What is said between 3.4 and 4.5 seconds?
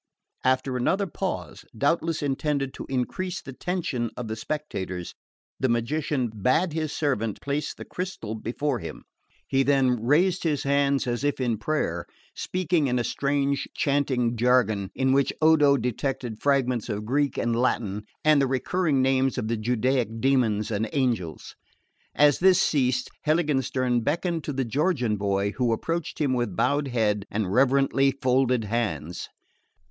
tension of the